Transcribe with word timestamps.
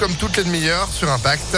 Comme 0.00 0.14
toutes 0.14 0.36
les 0.36 0.44
demi-heures 0.44 0.92
sur 0.92 1.10
Impact. 1.10 1.56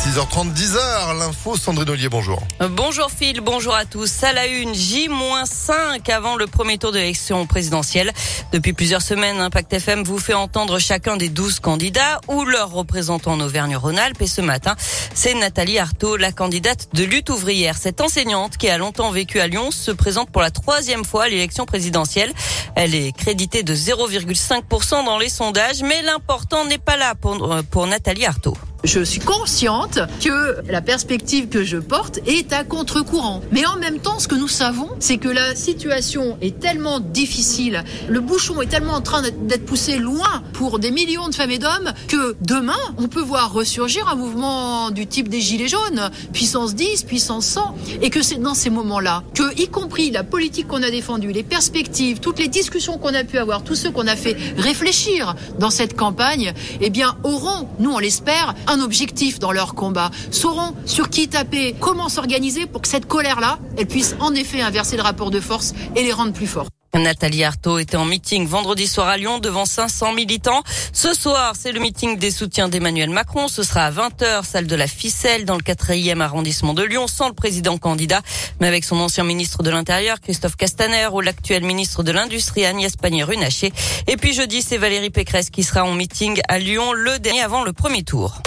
6h30, 0.00 0.54
10h, 0.54 1.18
l'info, 1.18 1.58
Sandrine 1.58 1.90
Ollier, 1.90 2.08
bonjour. 2.08 2.42
Bonjour 2.70 3.10
Phil, 3.10 3.42
bonjour 3.42 3.74
à 3.74 3.84
tous. 3.84 4.24
À 4.24 4.32
la 4.32 4.46
une, 4.46 4.74
J-5 4.74 6.10
avant 6.10 6.36
le 6.36 6.46
premier 6.46 6.78
tour 6.78 6.90
de 6.90 6.96
l'élection 6.96 7.46
présidentielle. 7.46 8.10
Depuis 8.50 8.72
plusieurs 8.72 9.02
semaines, 9.02 9.40
Impact 9.40 9.74
FM 9.74 10.02
vous 10.02 10.18
fait 10.18 10.32
entendre 10.32 10.78
chacun 10.78 11.18
des 11.18 11.28
12 11.28 11.60
candidats 11.60 12.18
ou 12.28 12.46
leurs 12.46 12.70
représentants 12.70 13.34
en 13.34 13.40
Auvergne-Rhône-Alpes. 13.40 14.22
Et 14.22 14.26
ce 14.26 14.40
matin, 14.40 14.74
c'est 15.12 15.34
Nathalie 15.34 15.78
Arthaud, 15.78 16.16
la 16.16 16.32
candidate 16.32 16.88
de 16.94 17.04
lutte 17.04 17.28
ouvrière. 17.28 17.76
Cette 17.76 18.00
enseignante 18.00 18.56
qui 18.56 18.70
a 18.70 18.78
longtemps 18.78 19.10
vécu 19.10 19.38
à 19.38 19.48
Lyon 19.48 19.70
se 19.70 19.90
présente 19.90 20.30
pour 20.30 20.40
la 20.40 20.50
troisième 20.50 21.04
fois 21.04 21.24
à 21.24 21.28
l'élection 21.28 21.66
présidentielle. 21.66 22.32
Elle 22.74 22.94
est 22.94 23.12
créditée 23.12 23.64
de 23.64 23.74
0,5% 23.74 25.04
dans 25.04 25.18
les 25.18 25.28
sondages, 25.28 25.82
mais 25.82 26.00
l'important 26.00 26.64
n'est 26.64 26.78
pas 26.78 26.96
là 26.96 27.14
pour, 27.14 27.54
pour 27.70 27.86
Nathalie 27.86 28.24
Arthaud. 28.24 28.56
Je 28.82 29.00
suis 29.04 29.20
consciente 29.20 29.98
que 30.24 30.56
la 30.70 30.80
perspective 30.80 31.48
que 31.48 31.64
je 31.64 31.76
porte 31.76 32.20
est 32.26 32.50
à 32.54 32.64
contre-courant. 32.64 33.42
Mais 33.52 33.66
en 33.66 33.76
même 33.76 33.98
temps, 33.98 34.18
ce 34.18 34.26
que 34.26 34.34
nous 34.34 34.48
savons, 34.48 34.88
c'est 35.00 35.18
que 35.18 35.28
la 35.28 35.54
situation 35.54 36.38
est 36.40 36.58
tellement 36.60 36.98
difficile, 36.98 37.84
le 38.08 38.20
bouchon 38.20 38.62
est 38.62 38.66
tellement 38.66 38.94
en 38.94 39.02
train 39.02 39.20
d'être 39.22 39.66
poussé 39.66 39.98
loin 39.98 40.42
pour 40.54 40.78
des 40.78 40.90
millions 40.90 41.28
de 41.28 41.34
femmes 41.34 41.50
et 41.50 41.58
d'hommes 41.58 41.92
que 42.08 42.36
demain, 42.40 42.72
on 42.96 43.08
peut 43.08 43.20
voir 43.20 43.52
ressurgir 43.52 44.08
un 44.08 44.14
mouvement 44.14 44.90
du 44.90 45.06
type 45.06 45.28
des 45.28 45.42
Gilets 45.42 45.68
jaunes, 45.68 46.10
puissance 46.32 46.74
10, 46.74 47.04
puissance 47.04 47.46
100, 47.46 47.76
et 48.00 48.08
que 48.08 48.22
c'est 48.22 48.40
dans 48.40 48.54
ces 48.54 48.70
moments-là 48.70 49.24
que, 49.34 49.60
y 49.60 49.68
compris 49.68 50.10
la 50.10 50.24
politique 50.24 50.68
qu'on 50.68 50.82
a 50.82 50.90
défendue, 50.90 51.32
les 51.32 51.42
perspectives, 51.42 52.20
toutes 52.20 52.38
les 52.38 52.48
discussions 52.48 52.96
qu'on 52.96 53.14
a 53.14 53.24
pu 53.24 53.36
avoir, 53.36 53.62
tous 53.62 53.74
ceux 53.74 53.90
qu'on 53.90 54.06
a 54.06 54.16
fait 54.16 54.36
réfléchir 54.56 55.36
dans 55.58 55.70
cette 55.70 55.96
campagne, 55.96 56.54
eh 56.80 56.88
bien, 56.88 57.18
auront, 57.24 57.68
nous 57.78 57.90
on 57.90 57.98
l'espère, 57.98 58.54
un 58.70 58.80
objectif 58.80 59.38
dans 59.38 59.52
leur 59.52 59.74
combat, 59.74 60.10
sauront 60.30 60.74
sur 60.86 61.10
qui 61.10 61.28
taper, 61.28 61.74
comment 61.78 62.08
s'organiser 62.08 62.66
pour 62.66 62.82
que 62.82 62.88
cette 62.88 63.06
colère-là, 63.06 63.58
elle 63.76 63.86
puisse 63.86 64.14
en 64.20 64.34
effet 64.34 64.62
inverser 64.62 64.96
le 64.96 65.02
rapport 65.02 65.30
de 65.30 65.40
force 65.40 65.74
et 65.96 66.02
les 66.02 66.12
rendre 66.12 66.32
plus 66.32 66.46
forts. 66.46 66.68
Nathalie 66.98 67.44
Arthaud 67.44 67.78
était 67.78 67.96
en 67.96 68.04
meeting 68.04 68.46
vendredi 68.46 68.88
soir 68.88 69.06
à 69.08 69.16
Lyon 69.16 69.38
devant 69.38 69.64
500 69.64 70.12
militants. 70.12 70.62
Ce 70.92 71.14
soir, 71.14 71.54
c'est 71.56 71.70
le 71.70 71.78
meeting 71.78 72.18
des 72.18 72.32
soutiens 72.32 72.68
d'Emmanuel 72.68 73.10
Macron. 73.10 73.46
Ce 73.46 73.62
sera 73.62 73.86
à 73.86 73.90
20h, 73.92 74.44
salle 74.44 74.66
de 74.66 74.74
la 74.74 74.88
Ficelle, 74.88 75.44
dans 75.44 75.54
le 75.54 75.62
4e 75.62 76.20
arrondissement 76.20 76.74
de 76.74 76.82
Lyon, 76.82 77.06
sans 77.06 77.28
le 77.28 77.34
président 77.34 77.78
candidat, 77.78 78.22
mais 78.60 78.66
avec 78.66 78.84
son 78.84 78.98
ancien 78.98 79.22
ministre 79.22 79.62
de 79.62 79.70
l'Intérieur, 79.70 80.20
Christophe 80.20 80.56
Castaner, 80.56 81.08
ou 81.12 81.20
l'actuel 81.20 81.62
ministre 81.62 82.02
de 82.02 82.10
l'Industrie, 82.10 82.66
Agnès 82.66 82.96
Pannier-Runacher. 82.96 83.72
Et 84.08 84.16
puis 84.16 84.34
jeudi, 84.34 84.60
c'est 84.60 84.76
Valérie 84.76 85.10
Pécresse 85.10 85.50
qui 85.50 85.62
sera 85.62 85.84
en 85.84 85.94
meeting 85.94 86.40
à 86.48 86.58
Lyon, 86.58 86.92
le 86.92 87.18
dernier 87.18 87.42
avant 87.42 87.62
le 87.62 87.72
premier 87.72 88.02
tour. 88.02 88.42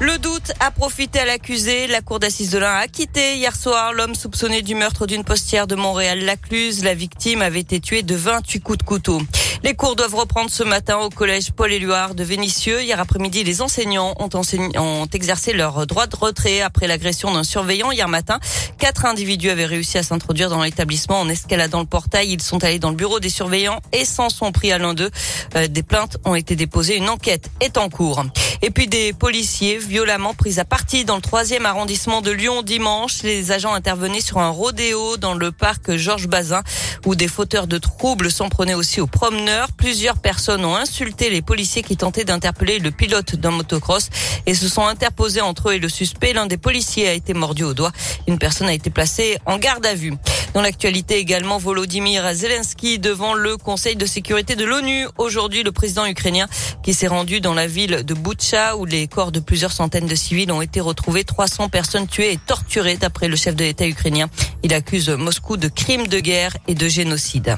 Le 0.00 0.16
doute 0.16 0.52
a 0.60 0.70
profité 0.70 1.18
à 1.18 1.26
l'accusé. 1.26 1.86
La 1.86 2.00
cour 2.00 2.20
d'assises 2.20 2.50
de 2.50 2.58
l'Ain 2.58 2.74
a 2.74 2.88
quitté 2.88 3.36
hier 3.36 3.54
soir 3.54 3.92
l'homme 3.92 4.14
soupçonné 4.14 4.62
du 4.62 4.74
meurtre 4.74 5.06
d'une 5.06 5.24
postière 5.24 5.66
de 5.66 5.74
Montréal-Lacluse. 5.74 6.82
La 6.84 6.94
victime 6.94 7.42
avait 7.42 7.60
été 7.60 7.80
tuée 7.80 8.02
de 8.02 8.14
28 8.14 8.60
coups 8.60 8.78
de 8.78 8.82
couteau. 8.84 9.20
Les 9.62 9.74
cours 9.74 9.94
doivent 9.94 10.14
reprendre 10.14 10.48
ce 10.48 10.62
matin 10.62 10.96
au 10.96 11.10
collège 11.10 11.52
Paul-Éluard 11.52 12.14
de 12.14 12.24
Vénissieux. 12.24 12.82
Hier 12.82 12.98
après-midi, 12.98 13.44
les 13.44 13.60
enseignants 13.60 14.14
ont, 14.18 15.06
exercé 15.12 15.52
leur 15.52 15.86
droit 15.86 16.06
de 16.06 16.16
retrait 16.16 16.62
après 16.62 16.86
l'agression 16.86 17.30
d'un 17.30 17.44
surveillant. 17.44 17.90
Hier 17.90 18.08
matin, 18.08 18.40
quatre 18.78 19.04
individus 19.04 19.50
avaient 19.50 19.66
réussi 19.66 19.98
à 19.98 20.02
s'introduire 20.02 20.48
dans 20.48 20.62
l'établissement 20.62 21.20
en 21.20 21.28
escaladant 21.28 21.80
le 21.80 21.86
portail. 21.86 22.30
Ils 22.30 22.40
sont 22.40 22.64
allés 22.64 22.78
dans 22.78 22.88
le 22.88 22.96
bureau 22.96 23.20
des 23.20 23.28
surveillants 23.28 23.80
et 23.92 24.06
s'en 24.06 24.30
sont 24.30 24.50
pris 24.50 24.72
à 24.72 24.78
l'un 24.78 24.94
d'eux. 24.94 25.10
Euh, 25.56 25.68
des 25.68 25.82
plaintes 25.82 26.16
ont 26.24 26.34
été 26.34 26.56
déposées. 26.56 26.96
Une 26.96 27.10
enquête 27.10 27.50
est 27.60 27.76
en 27.76 27.90
cours. 27.90 28.24
Et 28.62 28.70
puis 28.70 28.88
des 28.88 29.12
policiers 29.12 29.76
violemment 29.76 30.32
pris 30.32 30.58
à 30.58 30.64
partie 30.64 31.04
dans 31.04 31.16
le 31.16 31.22
troisième 31.22 31.66
arrondissement 31.66 32.22
de 32.22 32.30
Lyon 32.30 32.62
dimanche. 32.62 33.22
Les 33.24 33.52
agents 33.52 33.74
intervenaient 33.74 34.20
sur 34.20 34.38
un 34.38 34.50
rodéo 34.50 35.18
dans 35.18 35.34
le 35.34 35.52
parc 35.52 35.96
Georges 35.96 36.28
Bazin 36.28 36.62
où 37.04 37.14
des 37.14 37.28
fauteurs 37.28 37.66
de 37.66 37.78
troubles 37.78 38.30
s'en 38.30 38.48
prenaient 38.48 38.74
aussi 38.74 39.00
aux 39.00 39.06
promeneurs. 39.06 39.49
Plusieurs 39.76 40.18
personnes 40.18 40.64
ont 40.64 40.76
insulté 40.76 41.30
les 41.30 41.42
policiers 41.42 41.82
qui 41.82 41.96
tentaient 41.96 42.24
d'interpeller 42.24 42.78
le 42.78 42.90
pilote 42.90 43.36
d'un 43.36 43.50
motocross 43.50 44.08
et 44.46 44.54
se 44.54 44.68
sont 44.68 44.86
interposés 44.86 45.40
entre 45.40 45.70
eux 45.70 45.74
et 45.74 45.78
le 45.78 45.88
suspect. 45.88 46.32
L'un 46.32 46.46
des 46.46 46.56
policiers 46.56 47.08
a 47.08 47.12
été 47.12 47.34
mordu 47.34 47.64
au 47.64 47.74
doigt. 47.74 47.92
Une 48.28 48.38
personne 48.38 48.68
a 48.68 48.72
été 48.72 48.90
placée 48.90 49.38
en 49.46 49.58
garde 49.58 49.84
à 49.86 49.94
vue. 49.94 50.14
Dans 50.54 50.62
l'actualité 50.62 51.18
également, 51.18 51.58
Volodymyr 51.58 52.34
Zelensky 52.34 52.98
devant 52.98 53.34
le 53.34 53.56
Conseil 53.56 53.96
de 53.96 54.06
sécurité 54.06 54.56
de 54.56 54.64
l'ONU. 54.64 55.06
Aujourd'hui, 55.18 55.62
le 55.62 55.72
président 55.72 56.06
ukrainien 56.06 56.46
qui 56.82 56.92
s'est 56.92 57.06
rendu 57.06 57.40
dans 57.40 57.54
la 57.54 57.66
ville 57.66 58.04
de 58.04 58.14
Boutcha 58.14 58.76
où 58.76 58.84
les 58.84 59.06
corps 59.08 59.32
de 59.32 59.40
plusieurs 59.40 59.72
centaines 59.72 60.06
de 60.06 60.14
civils 60.14 60.50
ont 60.52 60.62
été 60.62 60.80
retrouvés. 60.80 61.24
300 61.24 61.68
personnes 61.68 62.06
tuées 62.06 62.32
et 62.32 62.38
torturées 62.38 62.96
d'après 62.96 63.28
le 63.28 63.36
chef 63.36 63.54
de 63.56 63.64
l'État 63.64 63.86
ukrainien. 63.86 64.28
Il 64.62 64.74
accuse 64.74 65.08
Moscou 65.08 65.56
de 65.56 65.68
crimes 65.68 66.06
de 66.06 66.20
guerre 66.20 66.56
et 66.68 66.74
de 66.74 66.88
génocide. 66.88 67.56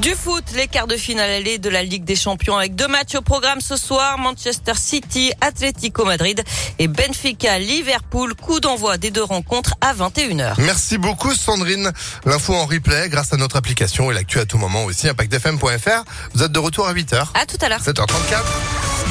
Du 0.00 0.14
foot, 0.14 0.44
les 0.54 0.68
quarts 0.68 0.86
de 0.86 0.96
finale 0.96 1.28
allée 1.28 1.58
de 1.58 1.68
la 1.68 1.82
Ligue 1.82 2.04
des 2.04 2.14
Champions 2.14 2.56
avec 2.56 2.76
deux 2.76 2.86
matchs 2.86 3.16
au 3.16 3.20
programme 3.20 3.60
ce 3.60 3.76
soir. 3.76 4.16
Manchester 4.18 4.74
City, 4.76 5.32
Atlético 5.40 6.04
Madrid 6.04 6.42
et 6.78 6.86
Benfica, 6.86 7.58
Liverpool. 7.58 8.34
Coup 8.34 8.60
d'envoi 8.60 8.96
des 8.96 9.10
deux 9.10 9.24
rencontres 9.24 9.74
à 9.80 9.94
21h. 9.94 10.54
Merci 10.58 10.98
beaucoup 10.98 11.34
Sandrine. 11.34 11.90
L'info 12.26 12.54
en 12.54 12.66
replay 12.66 13.08
grâce 13.08 13.32
à 13.32 13.36
notre 13.36 13.56
application 13.56 14.10
et 14.10 14.14
l'actu 14.14 14.38
à 14.38 14.46
tout 14.46 14.58
moment 14.58 14.84
aussi. 14.84 15.08
ImpactFM.fr. 15.08 16.04
Vous 16.34 16.44
êtes 16.44 16.52
de 16.52 16.58
retour 16.58 16.86
à 16.86 16.94
8h. 16.94 17.28
À 17.34 17.46
tout 17.46 17.58
à 17.60 17.68
l'heure. 17.68 17.80
7h34. 17.80 18.42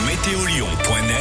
Météolion.net 0.06 1.08